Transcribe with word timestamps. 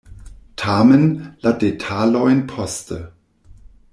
Tamen, 0.61 1.03
la 1.43 1.51
detalojn 1.65 2.41
poste. 2.55 3.01